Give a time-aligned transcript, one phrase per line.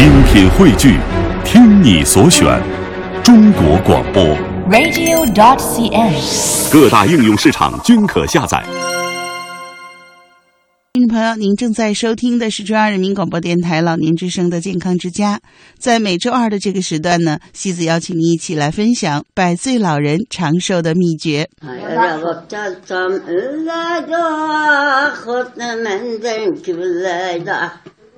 [0.00, 0.98] 精品汇聚，
[1.44, 2.58] 听你所选，
[3.22, 4.24] 中国广播。
[4.70, 6.72] radio.cn。
[6.72, 8.64] 各大应用市场均可下载。
[10.94, 15.38] 听众朋友，您正在收听的是中央人民广播电台老年之声的健康之家。
[15.78, 21.46] 在每周二的这个时段呢，西子邀请您一起来分享百岁老人长寿的秘诀。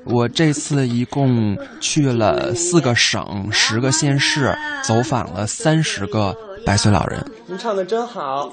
[0.05, 8.53] 我这次一共去了四个省十个县市走访了三十个百岁老人，您唱的真好。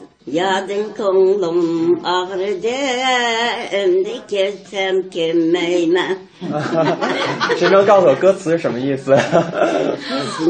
[7.57, 9.15] 谁能告诉我歌词是什么意思？
[9.15, 10.45] 这是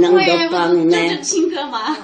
[1.50, 1.96] 歌吗？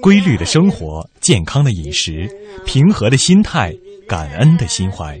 [0.00, 2.26] 规律的生活，健康的饮食，
[2.64, 3.74] 平和的心态，
[4.08, 5.20] 感恩的心怀。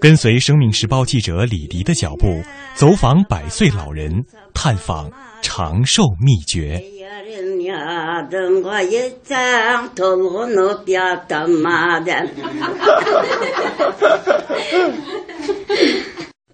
[0.00, 2.42] 跟随生命时报记者李迪的脚步
[2.74, 4.10] 走访百岁老人
[4.54, 5.10] 探访
[5.42, 6.82] 长寿秘诀。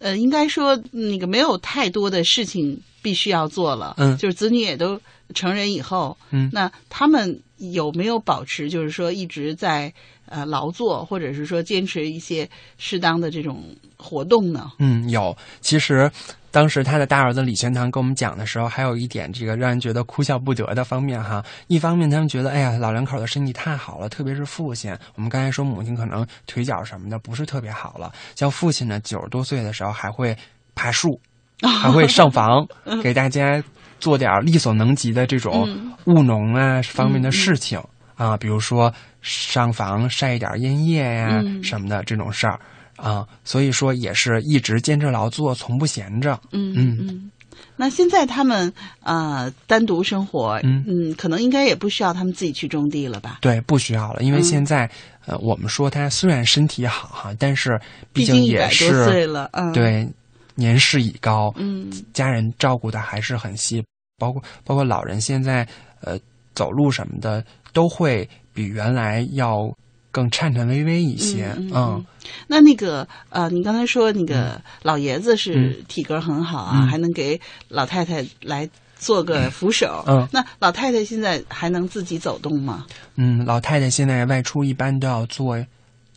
[0.00, 4.16] 呃应该说那个没有太多的事情必须要做了嗯。
[4.16, 5.00] 就是子女也都
[5.34, 6.50] 成人以后嗯。
[6.52, 9.94] 那他们有没有保持就是说一直在
[10.28, 13.62] 呃劳作，或者是说坚持一些适当的这种
[13.96, 14.70] 活动呢？
[14.78, 15.36] 嗯，有。
[15.60, 16.10] 其实，
[16.50, 21.44] 当时他的大儿子李全堂跟我们讲的时候，还有一点这个让人觉得哭笑不得的方面哈。
[21.68, 24.96] 一方面，他们觉得，哎呀，老两口的身体太好了，特别是父亲。
[25.14, 30.36] 我们刚才说母亲可能腿脚什么的不是特别好了，像父亲呢，九十多岁的时候还会
[30.74, 31.20] 爬树，
[31.62, 32.66] 还会上房，
[33.02, 33.62] 给大家
[33.98, 35.68] 做点力所能及的这种
[36.04, 37.80] 务农啊方面的事情
[38.16, 42.58] 啊，比如说上房晒一点烟叶呀、嗯什么的这种事儿。
[42.96, 46.32] 啊，所以说也是一直坚持劳作，从不闲着。
[46.50, 47.30] 嗯嗯嗯。
[47.76, 53.38] 那现在他们呃单独生活，嗯嗯可能应该也不需要他们自己去种地了吧？
[53.42, 54.90] 对，不需要了，因为嗯现在、
[55.26, 57.78] 呃，我们说他虽然身体好哈，但是
[58.14, 60.08] 毕竟也竟一百多岁是了，嗯，，对
[60.54, 63.84] 年事已高，嗯家人照顾的还是很细，
[64.16, 65.68] 包括包括老人现在
[66.00, 66.18] 呃
[66.56, 69.72] 走路什么的都会比原来要
[70.10, 71.54] 更颤颤巍巍一些。
[71.56, 72.04] 嗯
[72.48, 75.84] 那那个呃，你刚才说那个老爷子是嗯。
[75.86, 76.88] 体格很好啊，嗯。
[76.88, 78.68] 还能给老太太来
[78.98, 80.02] 做个扶手。
[80.08, 80.26] 嗯。
[80.32, 82.84] 那老太太现在还能自己走动吗？
[83.14, 85.56] 嗯，老太太现在外出一般都要坐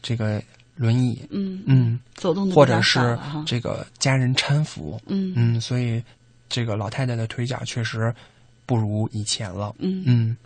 [0.01, 0.41] 这个
[0.75, 3.43] 轮椅，嗯，嗯，走动的或者是哈。
[3.45, 5.33] 这个家人搀扶，嗯。
[5.35, 6.01] 嗯，所以
[6.47, 8.11] 这个老太太的腿脚确实
[8.69, 9.73] 不如以前了。
[9.79, 10.37] 嗯嗯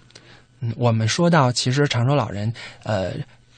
[0.61, 2.53] 嗯，我们说到其实长寿老人，
[2.84, 3.11] 呃。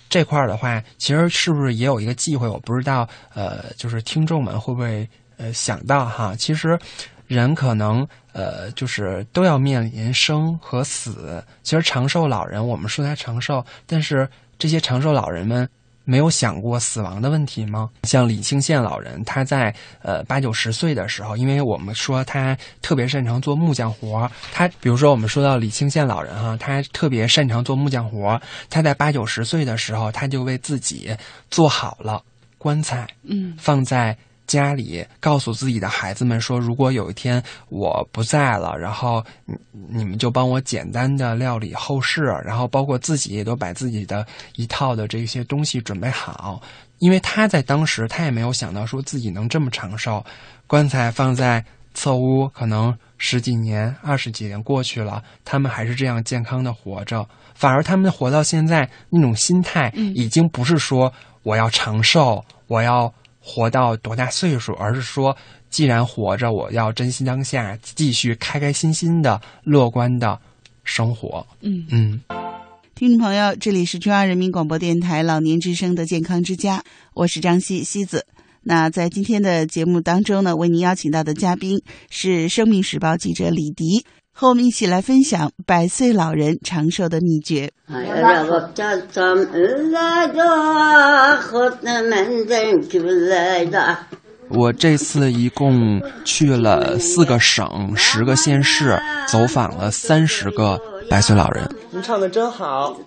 [0.07, 2.47] 这块儿的话，其实是不是也有一个忌讳？
[2.47, 5.05] 我不知道，呃，就是听众们会不会
[5.35, 6.33] 呃想到哈？
[6.37, 6.79] 其实
[7.27, 11.43] 人可能呃就是都要面临生和死。
[11.63, 15.67] 其实长寿老人，我们说他长寿，但是这些长寿老人们
[16.05, 17.89] 没有想过死亡的问题吗？
[18.03, 31.09] 像李清宪老人，他在呃八九十岁的时候，因为我们说他特别擅长做木匠活儿，他比如说我们说到李清宪老人哈，他特别擅长做木匠活儿，他在八九十岁的时候，他就为自己
[31.49, 32.21] 做好了
[32.57, 34.15] 棺材，嗯放在
[34.55, 39.55] 家里，告诉自己的孩子们说，如果有一天我不在了，然后你
[39.89, 46.61] 你们就帮我简单的料理后事，然后包括自己也都把自己的一套的这些东西准备好，
[46.99, 50.25] 因为他在当时他也没有想到说自己能这么长寿，
[50.67, 51.63] 棺材放在
[51.93, 61.11] 侧屋，可能十几年、二十几年过去了，他们还是这样健康的活着，反而他们活到现在那种心态，已经不是说
[61.43, 63.13] 我要长寿，我要
[63.47, 65.37] 活到多大岁数，而是说，
[65.69, 70.39] 既然活着，我要珍惜当下，继续开开心心的、乐观的
[70.83, 71.45] 生活。
[71.61, 71.85] 嗯。
[71.91, 72.19] 嗯，
[72.95, 76.83] 听众朋友，这里是中央人民广播电台老年之声的健康之家，
[77.13, 78.25] 我是张希希子。
[78.63, 84.03] 那在今天的节目当中呢，为您邀请到的嘉宾是《生命时报》记者李迪，
[84.37, 87.71] 和我们一起来分享百岁老人长寿的秘诀。
[94.49, 100.77] 我这次一共去了四个省十个县市走访了三十个
[101.09, 102.97] 百岁老人，您唱的真好。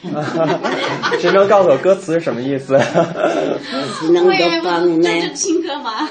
[1.18, 2.78] 谁能告诉我歌词是什么意思？
[2.78, 3.92] 这是
[5.34, 6.08] 新歌吗？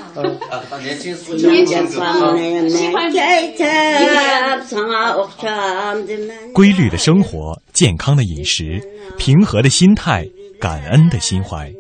[6.54, 8.82] 规律的生活，健康的饮食，
[9.18, 10.28] 平和的心态，
[10.60, 11.72] 感恩的心怀。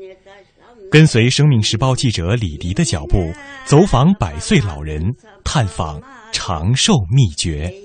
[0.92, 3.32] 跟随生命时报记者李迪的脚步，
[3.66, 5.02] 走访百岁老人，
[5.44, 6.02] 探访
[6.32, 7.72] 长寿秘诀。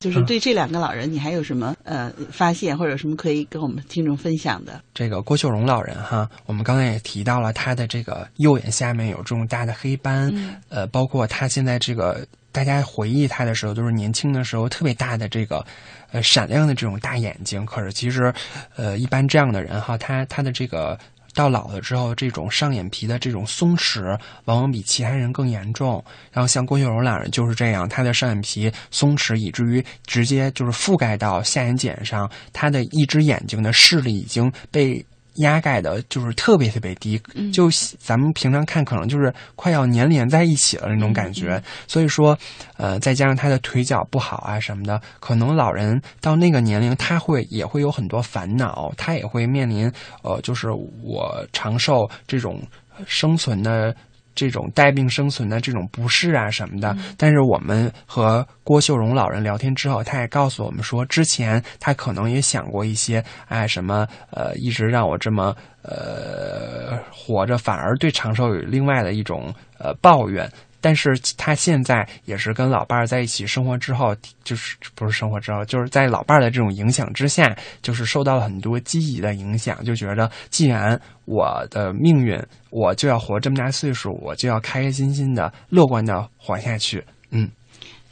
[0.00, 4.80] 就是对这两个老人，你还有什么呃发现，或者有什么可以跟我们听众分享的？
[4.94, 10.32] 这个郭秀荣老人哈，我们刚才也提到了他的这个右眼下面有这种大的黑斑，
[10.70, 15.64] 呃，包括他现在这个大家回忆他的时候，都是年轻的时候特别大的这个
[16.12, 17.64] 呃闪亮的这种大眼睛。
[17.66, 18.32] 可是其实，
[18.76, 20.98] 呃，一般这样的人哈，他他的这个。
[21.32, 26.04] 到老了之后，这种上眼皮的这种松弛，往往比其他人更严重。
[26.32, 35.02] 然后像郭秀荣老人就是这样，他的上眼皮松弛，以至于直接就是覆盖到下眼睑上，他的一只眼睛的视力已经被
[35.36, 37.20] 压盖的，就是特别特别低。
[37.52, 37.68] 就
[37.98, 41.62] 咱们平常看，可能就是快要粘连在一起了那种感觉。
[41.86, 42.38] 所以说，
[42.76, 49.90] 呃，再加上他的腿脚不好啊什么的，可能老人到那个年龄，他会也会有很多烦恼，他也会面临
[50.22, 50.70] 呃，就是
[51.02, 52.62] 我长寿这种
[53.06, 53.94] 生存的。
[54.40, 70.50] 这种带病生存的这种不适啊什么的，但是我们和郭秀荣老人聊天之后，他也告诉我们说，之前他可能也想过一些，哎，什么呃，一直让我这么呃活着，反而对长寿有另外的一种呃抱怨。
[70.80, 82.40] 但是他现在也是跟老伴儿在一起生活之后，就是不是生活之后，就是在老伴儿的这种影响之下，就是受到了很多积极的影响，就觉得既然我的命运
[82.70, 87.04] 我就要活这么大岁数，我就要开开心心的、乐观的活下去。
[87.30, 87.50] 嗯，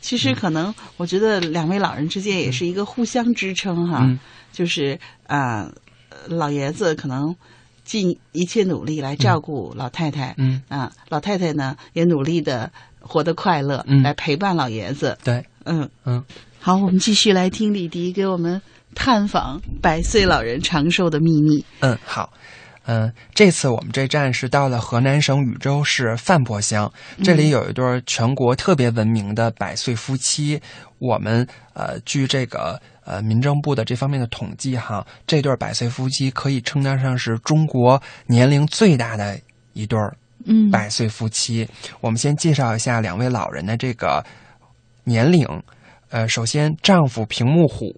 [0.00, 4.18] 其实可能我觉得两位老人之间也是一个互相支撑哈，嗯。
[4.50, 5.72] 就是啊、呃
[6.26, 7.36] 老爷子可能
[7.88, 10.60] 尽一切努力来照顾老太太，嗯。
[10.68, 12.70] 啊，老太太呢也努力的
[13.00, 14.02] 活得快乐，嗯。
[14.02, 15.88] 来陪伴老爷子，对，嗯。
[16.04, 16.22] 嗯，
[16.60, 18.60] 好，我们继续来听李迪给我们
[18.94, 21.64] 探访百岁老人长寿的秘密。
[21.80, 22.30] 嗯，好。
[22.90, 26.90] 嗯，这次我们这站是到了河南省禹州市范坡乡，
[27.22, 30.58] 这里有一对全国特别闻名的百岁夫妻。
[30.98, 39.40] 我们呃，据这个呃民政部的这方面的统计哈，这对百岁夫妻可以称得上是中国年龄最大的
[39.72, 40.14] 一对儿
[40.44, 41.66] 嗯百岁夫妻。
[42.02, 44.22] 我们先介绍一下两位老人的这个
[45.04, 45.46] 年龄。
[46.10, 47.92] 呃，首先，丈夫平木虎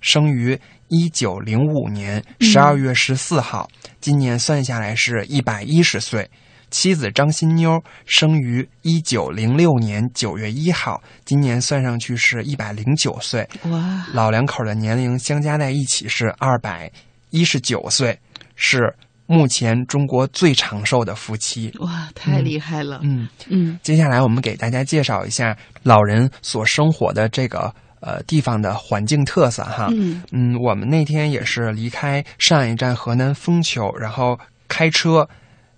[0.00, 0.58] 生于
[0.88, 3.68] 一九零五年十二月十四号，
[4.00, 6.28] 今年算下来是一百一十岁。
[6.70, 13.48] 妻子张新妞生于一九零六年九月一号，今年算上去是一百零九岁。
[13.64, 16.90] 哇，老两口的年龄相加在一起是二百
[17.30, 18.18] 一十九岁，
[18.56, 18.94] 是
[19.26, 21.72] 目前中国最长寿的夫妻。
[21.80, 23.00] 哇，太厉害了！
[23.02, 29.88] 嗯，嗯接下来我们给大家介绍一下老人所生活的这个呃地方的环境特色哈。
[29.92, 34.38] 嗯嗯，我们那天也是离开上一站河南封丘，然后
[34.68, 35.26] 开车，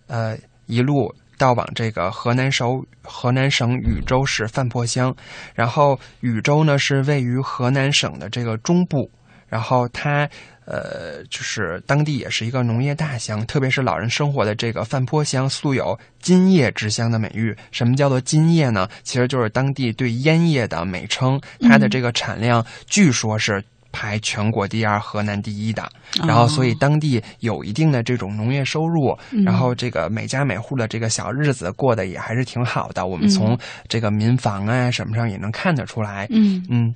[0.09, 5.15] 呃，一路到往这个河南省河南省禹州市范坡乡，
[5.55, 9.11] 然后禹州呢是位于河南省的这个中部，
[9.49, 10.29] 然后它。
[10.69, 17.57] 呃，就是当地也是一个农业大乡，特别是老人生活的这个范坡乡，素有“金叶之乡”的美誉。
[17.71, 18.89] 什么叫做金叶呢？
[19.05, 23.63] 其实就是当地对烟叶的美称，它的这个产量据说是
[23.97, 25.91] 排全国第二、河南第一的。
[26.27, 33.07] 然后，所以当地有一定的这种农业收入，然后这个每家每户的这个小日子过得也还是挺好的。
[33.07, 36.27] 我们从这个民房啊什么上也能看得出来。
[36.29, 36.95] 嗯嗯。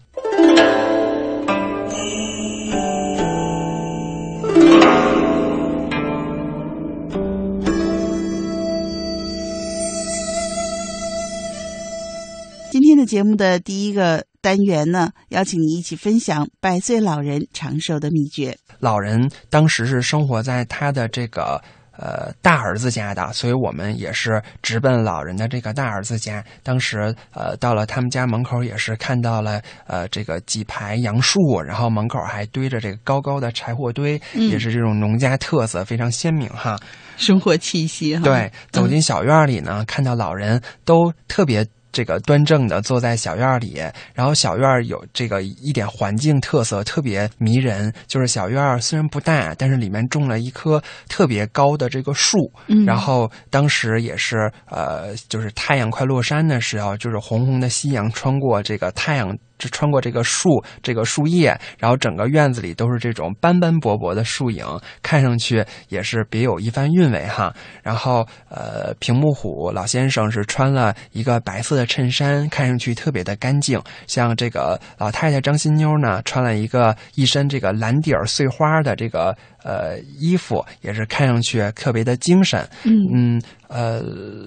[12.70, 18.56] 今天的节目的第一个单元呢，邀请你一起分享百岁老人长寿的秘诀。
[18.78, 21.62] 老人当时是生活在他的这个
[21.98, 26.42] 呃大儿子家的，所以我们也是直奔老人的这个大儿子家。
[26.62, 36.78] 当时呃到了他们家门口，也是看到了呃这个几排杨树，然后门口还堆着这个高高的柴火堆，嗯也是这种农家特色，非常鲜明哈。
[37.18, 38.22] 生活气息哈。
[38.22, 43.82] 对，走进小院里呢，看到老人都特别这个端正的坐在小院里，
[44.14, 47.92] 然后小院有这个一点环境特色，特别迷人。
[48.06, 52.50] 就是小院虽然不大，但是里面种了一棵特别高的这个树。
[52.68, 59.36] 嗯，然后当时也是呃，就是太阳快落山的时候，就是红红的夕阳穿过这个太阳。
[59.60, 64.64] 是穿过这个树，这个树叶，然后整个院子里都是这种斑斑驳驳的树影，
[65.02, 67.54] 看上去也是别有一番韵味哈。
[67.82, 73.80] 然后，呃，平木虎老先生是穿了一个白色的衬衫，看上去特别的干净。
[74.06, 82.68] 像这个老太太张新妞呢，穿了一个一身这个蓝底儿碎花的这个呃衣服，也是看上去特别的精神。
[82.84, 84.00] 嗯嗯，呃，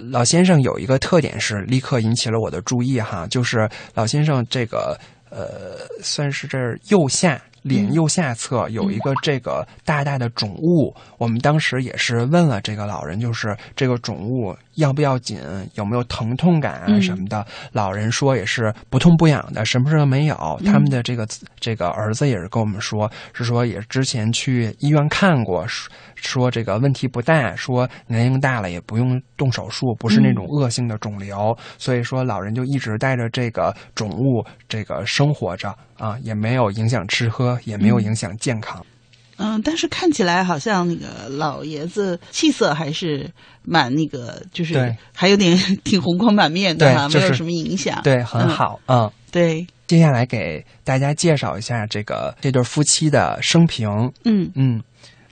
[0.09, 4.99] 老先生有一个特点是立刻引起了我的注意哈，就是老先生这个。
[5.35, 10.95] 呃，算是这儿右下脸右下侧有一个这个大大的肿物。
[11.17, 15.39] 我们当时也是问了这个老人，就是这个肿物要不要紧，
[15.75, 17.45] 有没有疼痛感啊什么的。
[17.71, 20.59] 老人说也是不痛不痒的，什么事都没有。
[20.65, 21.27] 他们的这个
[21.59, 25.65] 这个儿子也是跟我们说，是说也之前去医院看过。
[26.15, 38.81] 说这个问题不大，说年龄大了也不用动手术，不是那种恶性的肿瘤，所以说老人就一直带着这个肿物这个生活着啊，也没有影响吃喝，也没有影响健康。
[39.37, 43.29] 嗯，但是看起来好像那个老爷子气色还是
[43.63, 49.65] 蛮那个，就是还有点 挺红光满面的哈，没有什么影响，对，很好，嗯，对。
[49.85, 53.89] 接下来给大家介绍一下这个这对夫妻的生平，
[54.23, 54.81] 嗯嗯。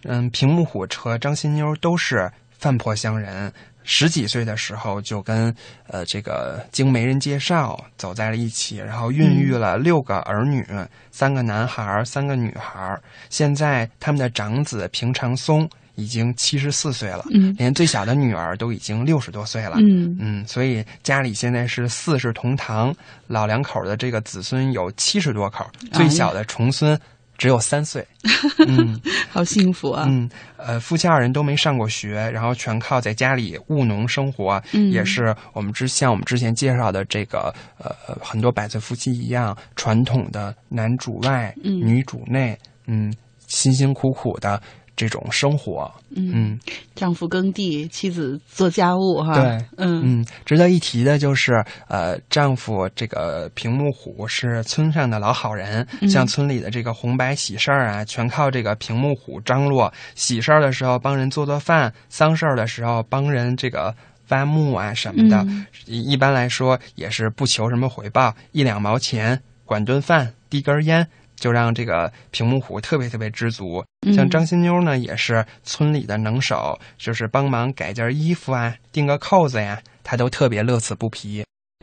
[0.03, 5.53] 嗯，平木虎和张新妞都是范坡乡人，十几岁的时候就跟
[5.87, 10.65] 呃这个经媒人介绍走在了一起，然后孕育了六个儿女，
[11.11, 12.99] 三个男孩，三个女孩。
[13.29, 22.95] 现在他们的长子平长松已经七十四岁了，嗯，连最小的女儿都已经六十多岁了，嗯嗯，所以家里现在是四世同堂，
[23.27, 26.99] 老两口的这个子孙有七十多口，最小的重孙。
[27.41, 28.05] 只有三岁，
[28.67, 30.05] 嗯，好幸福啊！
[30.07, 42.55] 嗯，呃，夫妻二人都没上过学，然后全靠在家里务农生活，嗯，也是我们之像我们之前介绍的这个呃很多百岁夫妻一样，传统的男主外，女主内，
[42.85, 43.11] 嗯，
[43.47, 44.61] 辛辛苦苦的。
[44.95, 46.59] 这种生活，嗯，
[46.93, 59.91] 丈夫耕地，妻子做家务，哈，对，嗯嗯，值得一提的就是，呃，丈夫这个平木虎是村上的老好人，像村里的这个红白喜事儿啊，全靠这个平木虎张罗。
[60.13, 63.95] 喜事儿的时候帮人做做饭，丧事儿的时候帮人这个
[64.29, 65.45] 挖墓啊什么的。
[65.85, 71.07] 一般来说也是不求什么回报，一两毛钱管顿饭，递根烟。
[71.41, 73.83] 就让这个平木虎特别特别知足，
[74.15, 81.43] 像张新妞呢，也是村里的能手，就是帮忙改件衣服啊，钉个扣子呀，他都特别乐此不疲。